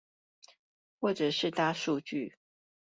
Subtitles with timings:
[0.99, 2.35] 或者是大數據